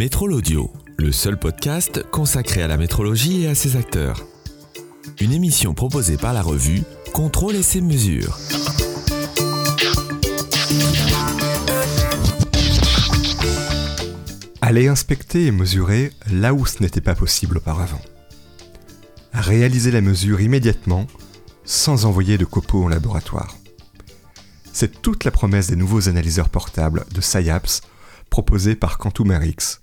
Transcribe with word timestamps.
Métrol 0.00 0.32
Audio, 0.32 0.72
le 0.96 1.12
seul 1.12 1.38
podcast 1.38 2.02
consacré 2.10 2.62
à 2.62 2.66
la 2.66 2.78
métrologie 2.78 3.42
et 3.42 3.48
à 3.48 3.54
ses 3.54 3.76
acteurs. 3.76 4.24
Une 5.20 5.30
émission 5.30 5.74
proposée 5.74 6.16
par 6.16 6.32
la 6.32 6.40
revue 6.40 6.84
Contrôle 7.12 7.54
et 7.54 7.62
ses 7.62 7.82
mesures. 7.82 8.38
Aller 14.62 14.88
inspecter 14.88 15.44
et 15.44 15.50
mesurer 15.50 16.12
là 16.32 16.54
où 16.54 16.64
ce 16.64 16.82
n'était 16.82 17.02
pas 17.02 17.14
possible 17.14 17.58
auparavant. 17.58 18.00
Réaliser 19.34 19.90
la 19.90 20.00
mesure 20.00 20.40
immédiatement 20.40 21.08
sans 21.66 22.06
envoyer 22.06 22.38
de 22.38 22.46
copeaux 22.46 22.84
en 22.84 22.88
laboratoire. 22.88 23.54
C'est 24.72 25.02
toute 25.02 25.24
la 25.24 25.30
promesse 25.30 25.66
des 25.66 25.76
nouveaux 25.76 26.08
analyseurs 26.08 26.48
portables 26.48 27.04
de 27.12 27.20
SciAps 27.20 27.82
proposés 28.30 28.76
par 28.76 28.96
Quantumerix. 28.96 29.82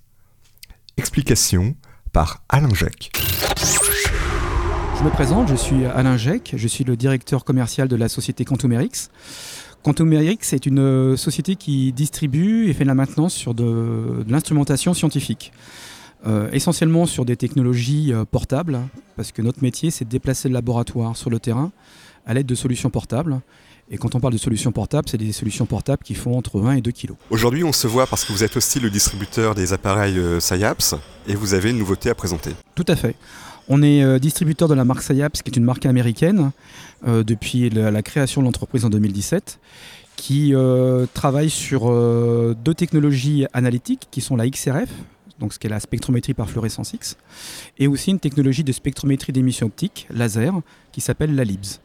Explication 0.97 1.75
par 2.11 2.43
Alain 2.49 2.73
Jacques. 2.73 3.11
Je 4.97 5.03
me 5.03 5.09
présente, 5.11 5.47
je 5.47 5.55
suis 5.55 5.85
Alain 5.85 6.17
Jacques, 6.17 6.55
je 6.57 6.67
suis 6.67 6.83
le 6.83 6.97
directeur 6.97 7.45
commercial 7.45 7.87
de 7.87 7.95
la 7.95 8.09
société 8.09 8.45
Quantumerix. 8.45 9.09
Quantumerix 9.83 10.39
est 10.53 10.65
une 10.65 11.15
société 11.15 11.55
qui 11.55 11.93
distribue 11.93 12.67
et 12.67 12.73
fait 12.73 12.83
de 12.83 12.87
la 12.87 12.95
maintenance 12.95 13.35
sur 13.35 13.53
de, 13.53 14.25
l'instrumentation 14.27 14.95
scientifique. 14.95 15.51
Euh, 16.25 16.49
essentiellement 16.51 17.05
sur 17.05 17.25
des 17.25 17.37
technologies 17.37 18.11
euh, 18.11 18.25
portables, 18.25 18.79
parce 19.15 19.31
que 19.31 19.43
notre 19.43 19.61
métier 19.61 19.91
c'est 19.91 20.03
de 20.03 20.09
déplacer 20.09 20.47
le 20.49 20.55
laboratoire 20.55 21.15
sur 21.15 21.29
le 21.29 21.39
terrain 21.39 21.71
à 22.25 22.33
l'aide 22.33 22.47
de 22.47 22.55
solutions 22.55 22.89
portables. 22.89 23.39
Et 23.89 23.97
quand 23.97 24.15
on 24.15 24.19
parle 24.19 24.33
de 24.33 24.37
solutions 24.37 24.71
portables, 24.71 25.07
c'est 25.09 25.17
des 25.17 25.31
solutions 25.31 25.65
portables 25.65 26.03
qui 26.03 26.13
font 26.13 26.37
entre 26.37 26.61
1 26.61 26.73
et 26.73 26.81
2 26.81 26.91
kg. 26.91 27.11
Aujourd'hui, 27.29 27.63
on 27.63 27.71
se 27.71 27.87
voit 27.87 28.05
parce 28.05 28.25
que 28.25 28.33
vous 28.33 28.43
êtes 28.43 28.57
aussi 28.57 28.79
le 28.79 28.89
distributeur 28.89 29.55
des 29.55 29.71
appareils 29.71 30.17
euh, 30.19 30.39
SciAps 30.39 30.95
et 31.27 31.35
vous 31.35 31.53
avez 31.53 31.71
une 31.71 31.77
nouveauté 31.77 32.09
à 32.09 32.15
présenter. 32.15 32.51
Tout 32.75 32.85
à 32.87 32.95
fait. 32.95 33.15
On 33.69 33.81
est 33.81 34.03
euh, 34.03 34.19
distributeur 34.19 34.67
de 34.67 34.73
la 34.73 34.85
marque 34.85 35.03
SciAps, 35.03 35.41
qui 35.41 35.51
est 35.51 35.57
une 35.57 35.63
marque 35.63 35.85
américaine, 35.85 36.51
euh, 37.07 37.23
depuis 37.23 37.69
la, 37.69 37.91
la, 37.91 38.01
création 38.01 38.41
de 38.41 38.45
l'entreprise 38.45 38.85
en 38.85 38.89
2017, 38.89 39.59
qui 40.17 40.53
euh, 40.53 41.05
travaille 41.13 41.49
sur 41.49 41.89
euh, 41.89 42.55
deux 42.65 42.73
technologies 42.73 43.45
analytiques 43.53 44.07
qui 44.11 44.19
sont 44.19 44.35
la 44.35 44.49
XRF, 44.49 44.89
donc 45.39 45.53
ce 45.53 45.59
qui 45.59 45.67
est 45.67 45.69
la 45.69 45.79
spectrométrie 45.79 46.33
par 46.33 46.49
fluorescence 46.49 46.93
X, 46.93 47.17
et 47.77 47.87
aussi 47.87 48.11
une 48.11 48.19
technologie 48.19 48.63
de 48.63 48.71
spectrométrie 48.71 49.31
d'émission 49.31 49.67
optique, 49.67 50.07
laser, 50.09 50.53
qui 50.91 51.01
s'appelle 51.01 51.35
la 51.35 51.43
LIBS. 51.43 51.79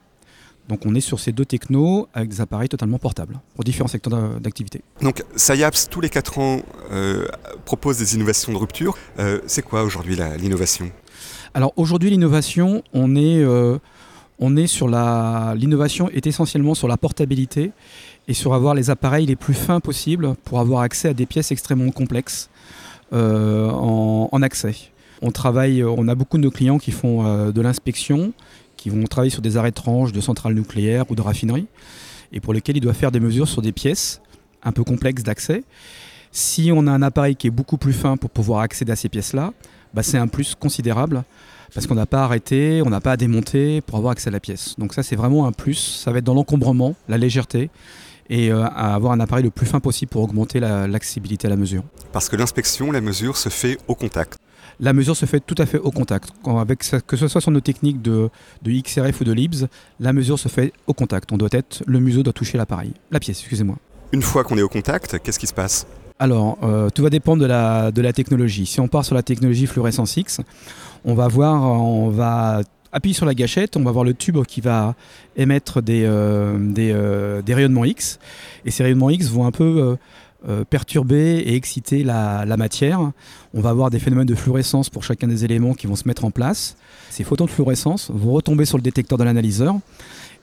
Donc 0.69 0.87
on 0.87 0.95
est 0.95 1.01
sur 1.01 1.19
ces 1.19 1.33
deux 1.33 1.45
technos 1.45 2.09
avec 2.15 2.29
des 2.29 2.41
appareils 2.41 2.69
totalement 2.69 2.99
portables 2.99 3.41
pour 3.55 3.65
différents 3.65 3.89
secteurs 3.89 4.41
d'activité. 4.41 4.83
Donc 5.01 5.25
SciAps, 5.37 5.89
tous 5.89 6.01
les 6.01 6.09
4 6.09 6.39
ans, 6.39 6.61
euh, 6.93 7.27
propose 7.65 7.99
des 7.99 8.15
innovations 8.15 8.53
de 8.53 8.59
rupture. 8.59 8.97
Euh, 9.19 9.41
c'est 9.47 9.63
quoi 9.63 9.83
aujourd'hui 9.83 10.17
l'innovation? 10.39 10.91
Alors 11.55 11.73
aujourd'hui 11.77 12.11
l'innovation, 12.11 12.83
on 12.93 13.17
est, 13.17 13.43
euh, 13.43 13.79
on 14.39 14.57
est 14.57 14.69
sur 14.69 14.89
la... 14.89 15.55
L'innovation 15.57 16.09
est 16.11 16.27
essentiellement 16.27 16.75
sur 16.75 16.89
la 16.89 16.97
portabilité 16.97 17.73
et 18.29 18.35
sur 18.35 18.55
avoir 18.55 18.75
les 18.75 18.89
appareils 18.89 19.27
les 19.27 19.37
plus 19.37 19.55
fins 19.55 19.81
possibles 19.81 20.35
pour 20.45 20.61
avoir 20.61 20.83
accès 20.83 21.09
à 21.09 21.15
des 21.15 21.27
pièces 21.27 21.51
extrêmement 21.51 21.91
complexes 21.91 22.49
en, 23.13 24.29
en, 24.33 24.43
accès. 24.43 24.75
On 25.21 25.33
travaille, 25.33 25.85
on 25.85 26.09
a 26.09 26.15
beaucoup 26.15 26.39
de 26.39 26.43
nos 26.43 26.51
clients 26.51 26.79
qui 26.79 26.93
font 26.93 27.51
de 27.51 27.61
l'inspection, 27.61 28.33
qui 28.83 28.91
vont 28.91 29.05
travailler 29.05 29.31
sur 29.31 29.43
des 29.43 29.57
arrêts 29.57 29.71
de 29.71 29.77
tranches 29.77 30.11
de 30.11 30.21
centrales 30.21 30.55
nucléaires 30.55 31.09
ou 31.09 31.15
de 31.15 31.23
raffineries, 31.23 31.69
et 32.33 32.41
pour 32.41 32.53
lesquels 32.53 32.77
ils 32.77 32.81
doivent 32.81 32.97
faire 32.97 33.13
des 33.13 33.21
mesures 33.21 33.47
sur 33.47 33.63
des 33.63 33.71
pièces 33.71 34.21
un 34.65 34.73
peu 34.73 34.83
complexes 34.83 35.23
d'accès. 35.23 35.63
Si 36.33 36.73
on 36.75 36.89
a 36.89 36.91
un 36.91 37.03
appareil 37.03 37.37
qui 37.37 37.47
est 37.47 37.53
beaucoup 37.53 37.77
plus 37.77 37.93
fin 37.93 38.17
pour 38.17 38.31
pouvoir 38.31 38.61
accéder 38.61 38.91
à 38.91 38.97
ces 38.97 39.09
pièces-là, 39.09 39.53
bah 39.95 40.03
c'est 40.03 40.19
un 40.19 40.27
plus 40.27 40.57
considérable 40.57 41.23
parce 41.73 41.87
qu'on 41.87 41.95
n'a 41.95 42.07
pas 42.07 42.25
arrêté, 42.25 42.83
on 42.85 42.91
n'a 42.91 43.01
pas 43.01 43.13
à 43.13 43.17
démonter 43.17 43.83
pour 43.83 43.99
avoir 43.99 44.13
accès 44.13 44.29
à 44.29 44.33
la 44.33 44.41
pièce. 44.41 44.75
Donc 44.79 44.95
ça 44.95 45.05
c'est 45.05 45.17
vraiment 45.17 45.47
un 45.47 45.53
plus, 45.53 46.03
ça 46.03 46.11
va 46.11 46.19
être 46.19 46.25
dans 46.25 46.35
l'encombrement, 46.35 46.97
la 47.09 47.19
légèreté 47.19 47.71
et 48.31 48.51
euh, 48.51 48.65
avoir 48.65 49.13
un 49.13 49.21
appareil 49.21 49.45
le 49.45 49.51
plus 49.51 49.67
fin 49.67 49.79
possible 49.79 50.11
pour 50.11 50.23
augmenter 50.23 50.59
l'accessibilité 50.59 51.47
la, 51.47 51.53
à 51.53 51.57
la 51.57 51.61
mesure. 51.61 51.85
Parce 52.13 52.29
que 52.29 52.35
l'inspection, 52.35 52.91
la 52.91 53.01
mesure 53.01 53.37
se 53.37 53.49
fait 53.49 53.79
au 53.87 53.95
contact 53.95 54.39
la 54.81 54.93
mesure 54.93 55.17
se 55.17 55.27
fait 55.27 55.41
tout 55.41 55.55
à 55.59 55.67
fait 55.67 55.79
au 55.79 55.91
contact. 55.91 56.31
Quand 56.43 56.59
avec, 56.59 56.85
que 57.07 57.17
ce 57.17 57.29
soit 57.29 57.41
sur 57.41 57.51
nos 57.51 57.61
techniques 57.61 58.03
de, 58.03 58.31
de, 58.63 58.71
XRF 58.71 59.21
ou 59.21 59.25
de 59.25 59.33
LIBS, 59.33 59.67
la 60.01 60.13
mesure 60.13 60.39
se 60.39 60.49
fait 60.49 60.73
au 60.87 60.95
contact. 60.95 61.33
On 61.33 61.37
doit 61.37 61.49
être, 61.53 61.83
le 61.87 62.01
museau 62.01 62.23
doit 62.23 62.33
toucher 62.33 62.59
l'appareil, 62.59 62.93
la 63.11 63.21
pièce, 63.21 63.41
excusez-moi. 63.41 63.77
Une 64.13 64.23
fois 64.23 64.45
qu'on 64.45 64.59
est 64.59 64.63
au 64.63 64.69
contact, 64.69 65.19
qu'est-ce 65.21 65.39
qui 65.39 65.47
se 65.47 65.55
passe? 65.55 65.87
Alors, 66.19 66.59
euh, 66.63 66.91
tout 66.91 67.03
va 67.03 67.11
dépendre 67.11 67.43
de 67.43 67.47
la, 67.47 67.91
de 67.91 68.03
la 68.03 68.13
technologie. 68.13 68.67
Si 68.67 68.79
on 68.81 68.89
part 68.89 69.05
sur 69.05 69.15
la 69.15 69.23
technologie 69.23 69.67
fluorescence 69.67 70.17
X, 70.17 70.41
on 71.05 71.15
va 71.15 71.27
voir, 71.29 71.63
on 71.63 72.11
va 72.11 72.61
appuyer 72.93 73.15
sur 73.15 73.27
la 73.27 73.35
gâchette, 73.35 73.77
on 73.77 73.83
va 73.83 73.91
voir 73.91 74.05
le 74.05 74.15
tube 74.15 74.45
qui 74.45 74.61
va 74.61 74.95
émettre 75.35 75.83
des, 75.83 76.05
euh, 76.05 76.59
des, 76.59 76.93
euh, 76.93 77.43
des, 77.43 77.55
rayonnements 77.55 77.85
X. 77.85 78.19
Et 78.65 78.71
ces 78.71 78.83
rayonnements 78.83 79.11
X 79.11 79.29
vont 79.29 79.47
un 79.47 79.51
peu 79.51 79.97
euh, 80.49 80.65
perturber 80.65 81.39
et 81.39 81.55
exciter 81.55 82.03
la, 82.03 82.45
matière. 82.57 83.13
On 83.55 83.61
va 83.61 83.71
avoir 83.71 83.91
des 83.91 83.99
phénomènes 83.99 84.27
de 84.27 84.35
fluorescence 84.35 84.91
pour 84.91 85.05
chacun 85.05 85.29
des 85.29 85.45
éléments 85.45 85.75
qui 85.75 85.87
vont 85.87 85.95
se 85.95 86.09
mettre 86.09 86.25
en 86.25 86.31
place. 86.31 86.77
Ces 87.11 87.23
photons 87.23 87.45
de 87.45 87.51
fluorescence 87.51 88.11
vont 88.13 88.33
retomber 88.33 88.65
sur 88.65 88.77
le 88.77 88.83
détecteur 88.83 89.19
de 89.19 89.25
l'analyseur 89.25 89.77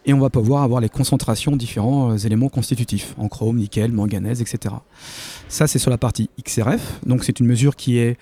et 0.05 0.13
on 0.13 0.19
va 0.19 0.29
pouvoir 0.29 0.63
avoir 0.63 0.79
les 0.79 0.87
concentrations 0.87 1.55
différents 1.57 2.11
euh, 2.11 2.17
éléments 2.17 2.47
constitutifs, 2.47 3.13
en 3.17 3.27
chrome, 3.27 3.57
nickel, 3.57 3.91
manganèse, 3.91 4.41
etc. 4.41 4.75
Ça, 5.49 5.67
c'est 5.67 5.79
sur 5.79 5.91
la 5.91 5.97
partie 5.97 6.29
XRF, 6.41 7.01
donc 7.05 7.25
c'est 7.25 7.39
une 7.41 7.47
mesure 7.47 7.75
qui, 7.75 7.97
est, 7.97 8.17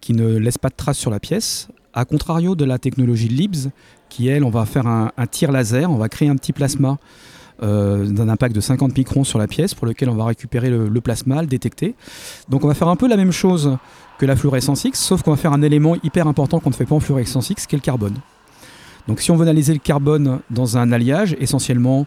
qui 0.00 0.12
ne 0.12 0.36
laisse 0.36 0.58
pas 0.58 0.68
de 0.68 0.74
traces 0.74 0.98
sur 0.98 1.10
la 1.12 1.20
pièce, 1.20 1.68
à 1.94 2.04
contrario 2.04 2.56
de 2.56 2.64
la 2.64 2.78
technologie 2.78 3.28
LIBS, 3.28 3.68
qui, 4.08 4.26
elle, 4.26 4.42
on 4.42 4.50
va 4.50 4.66
faire 4.66 4.88
un 4.88 5.26
tir 5.30 5.52
laser, 5.52 5.88
on 5.90 5.96
va 5.96 6.08
créer 6.08 6.28
un 6.28 6.36
petit 6.36 6.52
plasma 6.52 6.98
euh, 7.62 8.06
d'un 8.06 8.28
impact 8.28 8.54
de 8.54 8.60
50 8.60 8.96
microns 8.96 9.24
sur 9.24 9.38
la 9.38 9.46
pièce 9.46 9.74
pour 9.74 9.86
lequel 9.86 10.08
on 10.08 10.14
va 10.14 10.24
récupérer 10.24 10.70
le, 10.70 11.00
plasma, 11.00 11.42
le 11.42 11.48
détecter. 11.48 11.94
Donc 12.48 12.64
on 12.64 12.68
va 12.68 12.74
faire 12.74 12.88
un 12.88 12.96
peu 12.96 13.08
la 13.08 13.16
même 13.16 13.32
chose 13.32 13.76
que 14.18 14.26
la 14.26 14.36
fluorescence 14.36 14.84
X, 14.84 14.98
sauf 15.00 15.22
qu'on 15.22 15.30
va 15.30 15.36
faire 15.36 15.52
un 15.52 15.62
élément 15.62 15.96
hyper 16.02 16.26
important 16.26 16.60
qu'on 16.60 16.70
ne 16.70 16.74
fait 16.74 16.86
pas 16.86 16.94
en 16.94 17.00
fluorescence 17.00 17.50
X, 17.50 17.66
qui 17.66 17.74
est 17.74 17.78
le 17.78 17.82
carbone. 17.82 18.14
Donc 19.08 19.20
si 19.20 19.30
on 19.30 19.36
veut 19.36 19.42
analyser 19.42 19.72
le 19.72 19.78
carbone 19.78 20.40
dans 20.50 20.76
un 20.76 20.92
alliage, 20.92 21.36
essentiellement 21.40 22.06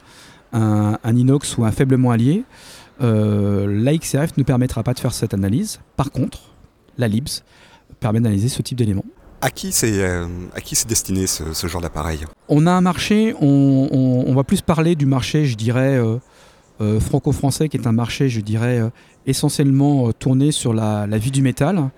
un, 0.54 0.98
un 1.04 1.16
inox 1.16 1.58
ou 1.58 1.66
un 1.66 1.72
faiblement 1.72 2.12
allié, 2.12 2.44
euh, 3.02 3.68
la 3.84 3.98
XRF 3.98 4.38
ne 4.38 4.44
permettra 4.44 4.84
pas 4.84 4.94
de 4.94 5.00
faire 5.00 5.14
cette 5.14 5.34
analyse. 5.34 5.80
Par 5.96 6.12
contre, 6.12 6.40
la 6.98 7.08
LIBS 7.08 7.44
permet 8.00 8.20
d'analyser 8.20 8.50
ce 8.50 8.62
type 8.62 8.78
d'éléments. 8.78 9.06
À 9.44 9.52
qui 9.52 9.74
c'est 9.74 10.02
euh, 10.02 10.26
destiné 10.88 11.28
ce, 11.28 11.68
genre 11.68 11.82
d'appareil 11.82 12.20
On 12.48 12.66
a 12.66 12.72
un 12.72 12.80
marché, 12.80 13.36
on, 13.42 14.34
va 14.34 14.46
plus 14.46 14.62
parler 14.62 14.96
du 14.96 15.06
marché, 15.06 15.46
je 15.46 15.58
dirais, 15.58 15.98
euh, 15.98 16.16
euh, 16.80 17.02
franco-français, 17.02 17.68
qui 17.68 17.76
est 17.76 17.86
un 17.86 17.92
marché, 17.92 18.30
je 18.30 18.40
dirais, 18.40 18.80
euh, 18.80 18.90
essentiellement 19.26 20.08
euh, 20.08 20.14
tourné 20.14 20.54
sur 20.54 20.74
la, 20.74 21.06
vie 21.18 21.32
du 21.32 21.42
métal. 21.42 21.90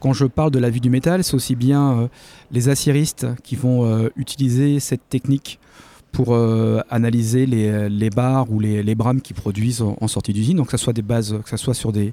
Quand 0.00 0.12
je 0.12 0.26
parle 0.26 0.50
de 0.50 0.58
la 0.58 0.68
vie 0.68 0.82
du 0.82 0.90
métal, 0.90 1.24
c'est 1.24 1.32
aussi 1.32 1.56
bien 1.56 1.92
euh, 1.92 2.08
les 2.50 2.68
aciéristes 2.68 3.26
qui 3.42 3.56
vont 3.56 3.86
euh, 3.86 4.10
utiliser 4.16 4.78
cette 4.78 5.08
technique 5.08 5.60
pour 6.12 6.36
analyser 6.90 7.46
les, 7.46 8.10
barres 8.10 8.52
ou 8.52 8.60
les, 8.60 8.94
brames 8.94 9.22
qui 9.22 9.32
produisent 9.32 9.80
en, 9.80 10.08
sortie 10.08 10.34
d'usine, 10.34 10.58
donc 10.58 10.66
que 10.66 10.76
ce 10.76 10.84
soit 10.84 10.92
des 10.92 11.00
bases, 11.00 11.38
que 11.42 11.48
ce 11.48 11.56
soit 11.56 11.72
sur 11.72 11.90
des, 11.90 12.12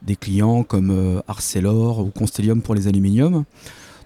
des 0.00 0.16
clients 0.16 0.62
comme 0.62 1.20
Arcelor 1.28 1.98
ou 1.98 2.06
Constellium 2.06 2.62
pour 2.62 2.74
les 2.74 2.88
aluminiums. 2.88 3.44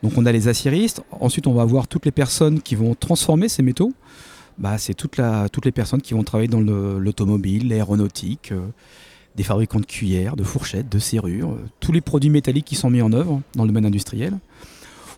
Donc 0.03 0.12
on 0.16 0.26
a 0.26 0.32
les 0.32 0.48
aciéristes, 0.48 1.03
ensuite 1.20 1.47
on 1.47 1.53
va 1.53 1.62
avoir 1.62 1.88
toutes 1.88 2.04
les 2.04 2.12
personnes 2.12 2.60
qui 2.60 2.75
vont 2.75 2.94
transformer 2.94 3.48
ces 3.48 3.62
métaux. 3.62 3.92
Bah, 4.59 4.76
c'est 4.78 4.94
toutes 4.94 5.16
les 5.64 5.72
personnes 5.72 6.03
qui 6.03 6.14
vont 6.14 6.25
travailler 6.25 6.48
dans 6.48 6.60
l'automobile, 6.60 7.69
l'aéronautique, 7.69 8.50
euh, 8.50 8.66
des 9.36 9.45
fabricants 9.45 9.78
de 9.78 9.86
cuillères, 9.86 10.34
de 10.34 10.42
fourchettes, 10.42 10.89
de 10.89 10.98
serrures, 10.98 11.53
euh, 11.53 11.65
tous 11.78 11.92
les 11.92 12.00
produits 12.00 12.30
métalliques 12.30 12.65
qui 12.65 12.74
sont 12.74 12.91
mis 12.91 13.00
en 13.00 13.12
œuvre 13.12 13.41
dans 13.54 13.62
le 13.62 13.68
domaine 13.68 13.86
industriel. 13.86 14.36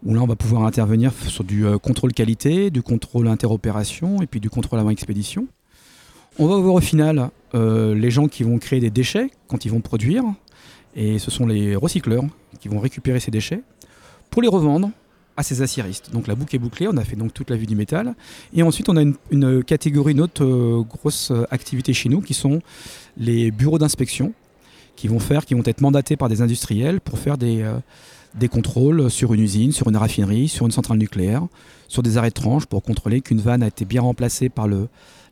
Où 0.05 0.15
là 0.15 0.23
on 0.23 0.27
va 0.27 0.37
pouvoir 0.37 0.65
intervenir 0.65 1.12
sur 1.12 1.44
du 1.44 1.67
euh, 1.67 1.79
contrôle 1.79 2.12
qualité, 2.12 2.71
du 2.71 2.82
contrôle 2.82 3.29
interopération 3.29 4.23
et 4.23 4.27
puis 4.27 4.41
du 4.41 4.50
contrôle 4.50 4.79
avant 4.79 4.91
expédition. 4.91 5.47
On 6.38 6.47
va 6.47 6.56
voir 6.56 6.75
au 6.75 6.81
final 6.81 7.31
les 7.53 8.11
gens 8.11 8.29
qui 8.29 8.44
vont 8.44 8.59
créer 8.59 8.79
des 8.79 8.91
déchets 8.91 9.31
quand 9.49 9.65
ils 9.65 9.71
vont 9.71 9.81
produire, 9.81 10.23
et 10.94 11.19
ce 11.19 11.29
sont 11.29 11.44
les 11.44 11.75
recycleurs 11.75 12.23
qui 12.61 12.69
vont 12.69 12.79
récupérer 12.79 13.19
ces 13.19 13.32
déchets 13.32 13.62
pour 14.31 14.43
les 14.43 14.49
revendre 14.49 14.91
à 15.37 15.43
ces 15.43 15.62
aciéristes. 15.62 16.11
Donc 16.12 16.27
la 16.27 16.35
boucle 16.35 16.55
est 16.56 16.59
bouclée, 16.59 16.88
on 16.88 16.97
a 16.97 17.05
fait 17.05 17.17
donc 17.17 17.32
toute 17.32 17.50
la 17.50 17.56
vue 17.56 17.67
du 17.67 17.77
métal. 17.77 18.15
Et 18.55 18.62
ensuite 18.62 18.88
on 18.88 18.97
a 18.97 19.03
une, 19.31 19.65
catégorie, 19.65 20.12
une 20.12 20.21
autre 20.21 20.44
euh, 20.44 20.82
grosse 20.82 21.32
activité 21.50 21.93
chez 21.93 22.09
nous 22.09 22.21
qui 22.21 22.35
sont 22.35 22.61
les 23.17 23.50
bureaux 23.50 23.79
d'inspection 23.79 24.32
qui 24.97 25.09
vont 25.09 25.19
faire, 25.19 25.47
qui 25.47 25.55
vont 25.55 25.62
être 25.65 25.81
mandatés 25.81 26.17
par 26.17 26.29
des 26.29 26.43
industriels 26.43 27.00
pour 27.00 27.19
faire 27.19 27.38
des, 27.38 27.62
euh, 27.62 27.79
des 28.35 28.49
contrôles 28.49 29.11
sur 29.11 29.32
une 29.32 29.41
usine, 29.41 29.73
sur 29.73 29.88
une 29.88 29.97
raffinerie, 29.97 30.47
sur 30.47 30.67
une 30.67 30.73
centrale 30.73 30.99
nucléaire, 30.99 31.47
sur 31.88 32.03
des 32.03 32.19
arrêts 32.19 32.29
de 32.29 32.35
tranche 32.35 32.67
pour 32.67 32.82
contrôler 32.82 33.23
qu'une 33.23 33.41
vanne 33.41 33.62
a 33.62 33.69
été 33.69 33.87
bien 33.87 34.03
remplacée 34.03 34.50
par 34.50 34.69
le, 34.69 34.88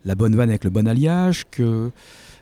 la 0.06 0.14
bonne 0.14 0.34
vanne 0.34 0.48
avec 0.48 0.64
le 0.64 0.70
bon 0.70 0.88
alliage, 0.88 1.44
que 1.50 1.90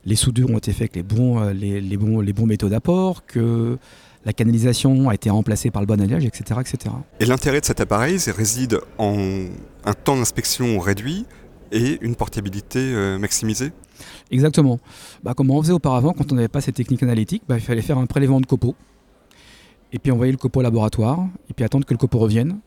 les 0.05 0.15
soudures 0.15 0.51
ont 0.51 0.59
été 0.59 0.73
faites 0.73 0.83
avec 0.83 0.97
les 0.97 1.03
bons, 1.03 1.41
euh, 1.41 1.53
les, 1.53 1.97
bons, 1.97 2.21
les 2.21 2.33
bons 2.33 2.47
métaux 2.47 2.69
d'apport, 2.69 3.27
que 3.27 3.77
la 4.27 4.35
canalisation 4.35 5.09
a 5.09 5.15
été 5.15 5.31
remplacée 5.31 5.71
par 5.71 5.81
le 5.81 5.87
bon 5.87 5.99
alliage, 6.01 6.27
etc. 6.27 6.61
etc. 6.61 6.95
Et 7.21 7.25
l'intérêt 7.25 7.61
de 7.61 7.65
cet 7.65 7.81
appareil 7.81 8.19
réside 8.27 8.81
en 8.99 9.47
un 9.85 9.95
temps 9.95 10.17
d'inspection 10.17 10.79
réduit 10.79 11.25
et 11.73 11.99
une 12.03 12.17
portabilité 12.17 12.79
euh, 12.81 13.19
maximisée 13.19 13.73
Exactement. 14.31 14.79
Bah, 15.23 15.35
comme 15.35 15.51
on 15.51 15.63
faisait 15.63 15.73
auparavant, 15.73 16.13
quand 16.13 16.33
on 16.33 16.35
n'avait 16.35 16.49
pas 16.49 16.61
ces 16.61 16.73
techniques 16.73 17.03
analytiques, 17.03 17.43
bah, 17.49 17.57
il 17.57 17.63
fallait 17.63 17.83
faire 17.83 17.99
un 17.99 18.07
prélèvement 18.07 18.41
de 18.41 18.47
copeaux, 18.47 18.75
et 19.93 19.99
puis 19.99 20.11
envoyer 20.11 20.33
le 20.33 20.39
copeau 20.39 20.61
au 20.61 20.63
laboratoire, 20.63 21.27
et 21.49 21.55
puis 21.55 21.65
attendre 21.65 21.87
que 21.87 21.95
le 21.95 21.99
copeau 21.99 22.19
revienne 22.19 22.59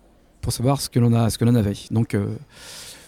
pour 0.41 0.53
savoir 0.53 0.81
ce 0.81 0.89
que 0.89 0.99
l'on 0.99 1.13
avait. 1.13 1.73
Donc, 1.91 2.13
euh, 2.13 2.35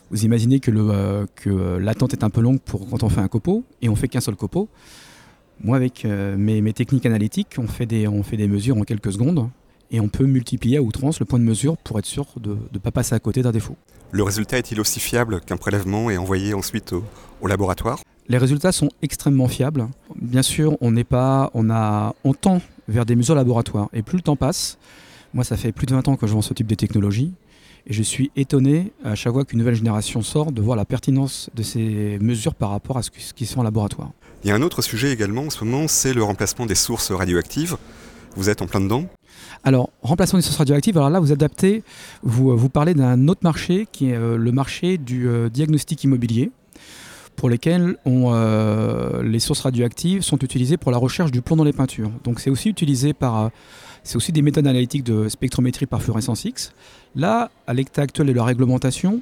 vous 0.10 0.26
imaginez 0.26 0.60
que, 0.60 0.72
euh, 0.72 1.26
euh, 1.48 1.80
l'attente 1.80 2.14
est 2.14 2.24
un 2.24 2.30
peu 2.30 2.42
longue 2.42 2.60
pour 2.60 2.90
quand 2.90 3.04
on 3.04 3.10
fait 3.10 3.22
un 3.22 3.28
copeau, 3.28 3.64
et 3.82 3.90
on 3.90 3.96
fait 3.96 4.10
qu'un 4.10 4.22
seul 4.22 4.36
copeau. 4.36 4.68
Moi, 5.64 5.78
avec 5.78 6.06
mes, 6.06 6.74
techniques 6.74 7.06
analytiques, 7.06 7.56
on 7.58 7.68
fait, 7.68 7.86
des, 7.86 8.08
on 8.08 8.24
fait 8.24 8.38
des 8.38 8.48
mesures 8.48 8.78
en 8.78 8.82
quelques 8.82 9.14
secondes, 9.14 9.50
et 9.92 10.00
on 10.00 10.08
peut 10.08 10.26
multiplier 10.26 10.78
à 10.78 10.82
outrance 10.82 11.20
le 11.20 11.26
point 11.26 11.38
de 11.38 11.44
mesure 11.44 11.78
pour 11.78 12.00
être 12.00 12.06
sûr 12.06 12.26
de 12.38 12.58
ne 12.74 12.80
pas 12.80 12.92
passer 12.92 13.14
à 13.14 13.20
côté 13.20 13.42
d'un 13.42 13.52
défaut. 13.52 13.76
Le 14.12 14.24
résultat 14.24 14.58
est-il 14.58 14.80
aussi 14.80 15.00
fiable 15.00 15.42
qu'un 15.42 15.58
prélèvement 15.58 16.10
est 16.10 16.18
envoyé 16.18 16.54
ensuite 16.54 16.94
au 16.94 17.48
laboratoire? 17.48 18.00
Les 18.28 18.38
résultats 18.38 18.72
sont 18.72 18.90
extrêmement 19.02 19.48
fiables. 19.48 19.88
Bien 20.16 20.42
sûr, 20.42 20.78
on 20.82 20.92
n'est 20.92 21.04
pas, 21.04 21.52
on 21.54 21.70
a, 21.70 22.16
on 22.24 22.34
tend 22.34 22.62
vers 22.88 23.06
des 23.06 23.16
mesures 23.16 23.36
laboratoires. 23.36 23.90
Et 23.94 24.02
plus 24.02 24.18
le 24.18 24.22
temps 24.22 24.36
passe, 24.36 24.78
moi 25.34 25.44
ça 25.44 25.58
fait 25.58 25.72
plus 25.72 25.86
de 25.86 25.94
20 25.94 26.08
ans 26.08 26.16
que 26.16 26.28
je 26.28 26.34
vends 26.34 26.42
ce 26.42 26.54
type 26.54 26.68
de 26.68 26.76
technologie, 26.76 27.34
et 27.88 27.94
je 27.94 28.04
suis 28.04 28.32
étonné 28.36 28.92
à 29.04 29.16
chaque 29.16 29.34
fois 29.34 29.46
qu'une 29.46 29.60
nouvelle 29.60 29.76
génération 29.76 30.22
sort 30.22 30.52
de 30.52 30.62
voir 30.62 30.76
la 30.78 30.86
pertinence 30.86 31.50
de 31.56 31.64
ces 31.64 32.18
mesures 32.20 32.56
par 32.56 32.70
rapport 32.70 32.98
à 32.98 33.04
ce 33.04 33.10
qui 33.10 33.46
se 33.46 33.54
fait 33.54 33.60
en 33.60 33.64
laboratoire. 33.64 34.12
Il 34.44 34.50
y 34.50 34.52
a 34.52 34.56
un 34.56 34.62
autre 34.62 34.82
sujet 34.82 35.12
également 35.12 35.44
en 35.44 35.50
ce 35.50 35.64
moment, 35.64 35.88
c'est 35.88 36.14
le 36.14 36.24
remplacement 36.24 36.66
des 36.66 36.76
sources 36.76 37.12
radioactives. 37.12 37.78
Vous 38.36 38.50
êtes 38.50 38.62
en 38.62 38.68
plein 38.68 38.80
dedans? 38.80 39.06
Alors, 39.64 39.90
remplacement 40.02 40.40
des 40.40 40.44
sources 40.44 40.58
radioactives, 40.58 40.98
alors 40.98 41.10
là, 41.10 41.20
vous 41.20 41.32
adaptez, 41.32 41.84
vous, 42.24 42.58
vous 42.58 42.70
parlez 42.70 42.94
d'un 42.94 43.28
autre 43.28 43.42
marché 43.44 43.88
qui 43.92 44.10
est 44.10 44.16
euh, 44.16 44.38
le 44.38 44.52
marché 44.52 44.98
du 44.98 45.28
euh, 45.28 45.50
diagnostic 45.50 46.04
immobilier 46.04 46.52
pour 47.42 47.50
lesquels 47.50 47.98
euh, 48.06 49.24
les 49.24 49.40
sources 49.40 49.62
radioactives 49.62 50.22
sont 50.22 50.38
utilisées 50.38 50.78
pour 50.78 50.92
la 50.92 51.00
recherche 51.00 51.32
du 51.32 51.42
plomb 51.42 51.56
dans 51.56 51.64
les 51.64 51.74
peintures. 51.74 52.12
Donc 52.24 52.40
c'est 52.40 52.52
aussi 52.52 52.70
utilisé 52.70 53.14
par... 53.14 53.46
Euh, 53.46 53.50
c'est 54.04 54.16
aussi 54.16 54.32
des 54.32 54.44
méthodes 54.44 54.68
analytiques 54.68 55.04
de 55.04 55.28
spectrométrie 55.28 55.88
par 55.88 56.04
fluorescence 56.04 56.46
X. 56.46 56.72
Là, 57.16 57.50
à 57.66 57.74
l'état 57.74 58.04
actuel 58.04 58.28
de 58.28 58.34
la 58.34 58.44
réglementation, 58.44 59.22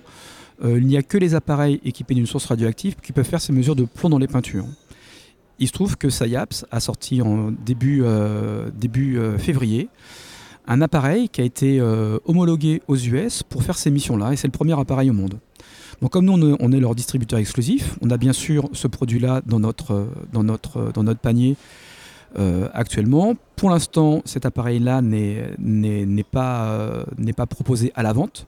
euh, 0.66 0.80
il 0.80 0.88
n'y 0.88 0.98
a 0.98 1.02
que 1.02 1.18
les 1.18 1.34
appareils 1.34 1.80
équipés 1.86 2.14
d'une 2.14 2.26
source 2.26 2.46
radioactive 2.48 2.98
qui 3.02 3.14
peuvent 3.14 3.24
faire 3.24 3.40
ces 3.40 3.54
mesures 3.54 3.78
de 3.78 3.86
plomb 3.86 4.10
dans 4.10 4.20
les 4.20 4.28
peintures. 4.28 4.66
Il 5.58 5.70
se 5.70 5.72
trouve 5.72 5.96
que 5.96 6.10
SciAps 6.10 6.66
a 6.72 6.82
sorti 6.82 7.22
en 7.22 7.52
début, 7.52 8.04
début 8.74 9.18
février 9.38 9.88
un 10.68 10.82
appareil 10.82 11.30
qui 11.30 11.40
a 11.42 11.44
été 11.44 11.82
homologué 12.26 12.82
aux 12.88 12.96
US 12.96 13.44
pour 13.44 13.64
faire 13.64 13.78
ces 13.78 13.92
missions-là, 13.92 14.32
et 14.32 14.36
c'est 14.38 14.48
le 14.48 14.52
premier 14.52 14.78
appareil 14.80 15.10
au 15.10 15.14
monde. 15.14 15.40
Donc 16.02 16.12
comme 16.12 16.26
nous, 16.26 16.56
on 16.60 16.72
est 16.72 16.80
leur 16.80 16.96
distributeur 16.96 17.40
exclusif, 17.40 17.98
on 18.02 18.10
a 18.10 18.18
bien 18.18 18.34
sûr 18.34 18.70
ce 18.74 18.88
produit-là 18.88 19.42
dans 19.46 19.60
notre, 19.60 20.08
dans, 20.32 20.44
notre, 20.44 20.92
dans 20.94 21.04
notre 21.04 21.20
panier 21.20 21.58
euh, 22.38 22.70
actuellement. 22.74 23.36
Pour 23.56 23.70
l'instant, 23.70 24.22
cet 24.24 24.46
appareil-là 24.46 25.02
n'est 25.02 26.24
pas, 26.32 26.70
euh, 26.70 27.04
pas 27.36 27.46
proposé 27.46 27.92
à 27.96 28.04
la 28.04 28.14
vente 28.14 28.48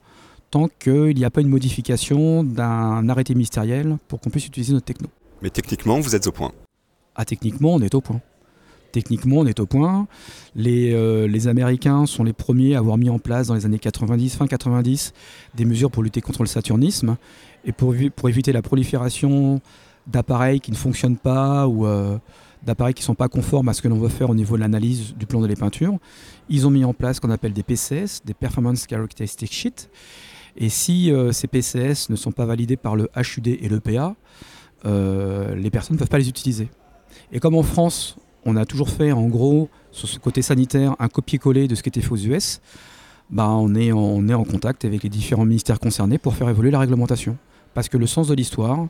tant 0.51 0.67
qu'il 0.67 1.15
n'y 1.15 1.25
a 1.25 1.29
pas 1.29 1.41
une 1.41 1.47
modification 1.47 2.43
d'un 2.43 3.07
arrêté 3.09 3.33
ministériel 3.33 3.97
pour 4.07 4.19
qu'on 4.19 4.29
puisse 4.29 4.47
utiliser 4.47 4.73
notre 4.73 4.85
techno. 4.85 5.07
Mais 5.41 5.49
techniquement, 5.49 5.99
vous 5.99 6.13
êtes 6.15 6.27
au 6.27 6.31
point 6.31 6.51
Ah, 7.15 7.25
techniquement, 7.25 7.73
on 7.73 7.81
est 7.81 7.95
au 7.95 8.01
point. 8.01 8.21
Techniquement, 8.91 9.37
on 9.37 9.45
est 9.45 9.59
au 9.59 9.65
point. 9.65 10.07
Les, 10.55 10.93
euh, 10.93 11.27
les, 11.27 11.47
Américains 11.47 12.05
sont 12.05 12.23
les 12.23 12.33
premiers 12.33 12.75
à 12.75 12.79
avoir 12.79 12.97
mis 12.97 13.09
en 13.09 13.19
place 13.19 13.47
dans 13.47 13.55
les 13.55 13.65
années 13.65 13.79
90, 13.79 14.35
fin 14.35 14.47
90, 14.47 15.13
des 15.55 15.65
mesures 15.65 15.89
pour 15.89 16.03
lutter 16.03 16.21
contre 16.21 16.43
le 16.43 16.47
saturnisme 16.47 17.17
et 17.63 17.71
pour, 17.71 17.93
éviter 17.93 18.51
la 18.51 18.61
prolifération 18.61 19.61
d'appareils 20.07 20.59
qui 20.59 20.71
ne 20.71 20.75
fonctionnent 20.75 21.17
pas 21.17 21.67
ou 21.67 21.85
euh, 21.85 22.17
d'appareils 22.63 22.93
qui 22.93 23.03
ne 23.03 23.05
sont 23.05 23.15
pas 23.15 23.29
conformes 23.29 23.69
à 23.69 23.73
ce 23.73 23.81
que 23.81 23.87
l'on 23.87 23.97
veut 23.97 24.09
faire 24.09 24.29
au 24.29 24.35
niveau 24.35 24.55
de 24.55 24.61
l'analyse 24.61 25.15
du 25.15 25.25
plan 25.25 25.39
de 25.41 25.47
les 25.47 25.55
peintures. 25.55 25.97
Ils 26.49 26.67
ont 26.67 26.71
mis 26.71 26.83
en 26.83 26.93
place 26.93 27.17
ce 27.17 27.21
qu'on 27.21 27.31
appelle 27.31 27.53
des 27.53 27.63
PCS, 27.63 28.21
des 28.25 28.33
Performance 28.33 28.85
Characteristic 28.87 29.53
Sheets. 29.53 29.89
Et 30.57 30.67
si 30.67 31.11
euh, 31.11 31.31
ces 31.31 31.47
PCS 31.47 32.09
ne 32.09 32.15
sont 32.17 32.33
pas 32.33 32.45
validés 32.45 32.77
par 32.77 32.97
le 32.97 33.09
HUD 33.15 33.47
et 33.47 33.69
l'EPA, 33.69 34.15
les 34.83 35.69
personnes 35.69 35.95
ne 35.95 35.99
peuvent 35.99 36.09
pas 36.09 36.17
les 36.17 36.27
utiliser. 36.27 36.67
Et 37.31 37.39
comme 37.39 37.55
en 37.55 37.63
France, 37.63 38.17
on 38.45 38.55
a 38.55 38.65
toujours 38.65 38.89
fait 38.89 39.11
en 39.11 39.27
gros, 39.27 39.69
sur 39.91 40.07
ce 40.07 40.19
côté 40.19 40.41
sanitaire, 40.41 40.95
un 40.99 41.07
copier-coller 41.07 41.67
de 41.67 41.75
ce 41.75 41.83
qui 41.83 41.89
était 41.89 42.01
fait 42.01 42.11
aux 42.11 42.17
US. 42.17 42.61
Bah, 43.29 43.47
on, 43.49 43.75
est 43.75 43.91
en, 43.91 44.27
est 44.27 44.33
en 44.33 44.43
contact 44.43 44.83
avec 44.83 45.03
les 45.03 45.09
différents 45.09 45.45
ministères 45.45 45.79
concernés 45.79 46.17
pour 46.17 46.35
faire 46.35 46.49
évoluer 46.49 46.71
la 46.71 46.79
réglementation. 46.79 47.37
Parce 47.73 47.87
que 47.87 47.97
le 47.97 48.05
sens 48.05 48.27
de 48.27 48.33
l'histoire, 48.33 48.87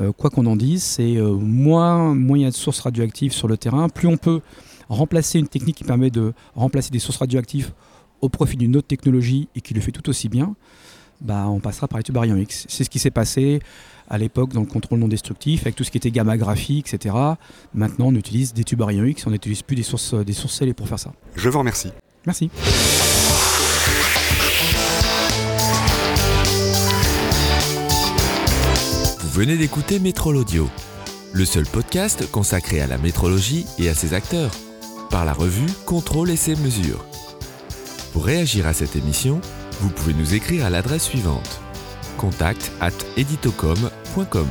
euh, 0.00 0.12
quoi 0.12 0.28
qu'on 0.28 0.44
en 0.46 0.56
dise, 0.56 0.82
c'est 0.82 1.16
euh, 1.16 1.32
moins, 1.32 2.14
moins 2.14 2.36
il 2.36 2.42
y 2.42 2.46
a 2.46 2.50
de 2.50 2.54
sources 2.54 2.80
radioactives 2.80 3.32
sur 3.32 3.48
le 3.48 3.56
terrain, 3.56 3.88
plus 3.88 4.08
on 4.08 4.16
peut 4.16 4.40
remplacer 4.88 5.38
une 5.38 5.48
technique 5.48 5.76
qui 5.76 5.84
permet 5.84 6.10
de 6.10 6.34
remplacer 6.54 6.90
des 6.90 6.98
sources 6.98 7.18
radioactives 7.18 7.72
au 8.20 8.28
profit 8.28 8.56
d'une 8.56 8.76
autre 8.76 8.88
technologie 8.88 9.48
et 9.54 9.60
qui 9.60 9.72
le 9.72 9.80
fait 9.80 9.92
tout 9.92 10.08
aussi 10.10 10.28
bien, 10.28 10.54
bah, 11.20 11.46
on 11.48 11.60
passera 11.60 11.88
par 11.88 11.98
les 11.98 12.04
tubes 12.04 12.18
X. 12.24 12.66
C'est 12.68 12.84
ce 12.84 12.90
qui 12.90 12.98
s'est 12.98 13.10
passé 13.10 13.60
à 14.08 14.18
l'époque 14.18 14.52
dans 14.52 14.60
le 14.60 14.66
contrôle 14.66 14.98
non 14.98 15.08
destructif, 15.08 15.62
avec 15.62 15.76
tout 15.76 15.84
ce 15.84 15.90
qui 15.90 15.96
était 15.96 16.10
gamma 16.10 16.36
graphique, 16.36 16.92
etc. 16.92 17.14
Maintenant, 17.72 18.06
on 18.08 18.14
utilise 18.14 18.52
des 18.52 18.64
tubes 18.64 18.82
X, 18.90 19.26
on 19.26 19.30
n'utilise 19.30 19.62
plus 19.62 19.76
des 19.76 19.82
sources, 19.82 20.14
des 20.14 20.32
sources 20.32 20.54
scellées 20.54 20.74
pour 20.74 20.88
faire 20.88 20.98
ça. 20.98 21.12
Je 21.36 21.48
vous 21.48 21.58
remercie. 21.58 21.90
Merci. 22.26 22.50
Vous 29.20 29.40
venez 29.40 29.56
d'écouter 29.56 29.98
Métrol 29.98 30.36
Audio, 30.36 30.68
le 31.32 31.44
seul 31.44 31.66
podcast 31.66 32.30
consacré 32.30 32.80
à 32.80 32.86
la 32.86 32.98
métrologie 32.98 33.66
et 33.78 33.88
à 33.88 33.94
ses 33.94 34.14
acteurs, 34.14 34.52
par 35.10 35.24
la 35.24 35.32
revue 35.32 35.66
Contrôle 35.86 36.30
et 36.30 36.36
ses 36.36 36.54
mesures. 36.56 37.04
Pour 38.12 38.24
réagir 38.24 38.68
à 38.68 38.72
cette 38.72 38.94
émission, 38.94 39.40
vous 39.80 39.90
pouvez 39.90 40.14
nous 40.14 40.34
écrire 40.34 40.66
à 40.66 40.70
l'adresse 40.70 41.04
suivante 41.04 41.60
contact 42.16 42.72
at 42.80 42.92
editocom.com. 43.16 44.48